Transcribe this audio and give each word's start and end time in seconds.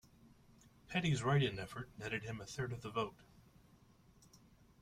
Peddy's 0.87 1.21
write-in 1.21 1.59
effort 1.59 1.91
netted 1.95 2.23
him 2.23 2.41
a 2.41 2.45
third 2.47 2.73
of 2.73 2.81
the 2.81 2.89
vote. 2.89 3.21